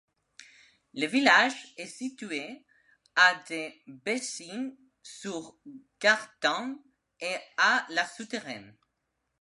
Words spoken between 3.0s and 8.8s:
à de Bessines-sur-Gartempe et à de La Souterraine.